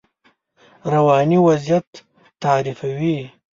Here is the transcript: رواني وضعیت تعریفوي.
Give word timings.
رواني 0.91 1.37
وضعیت 1.47 1.87
تعریفوي. 2.43 3.19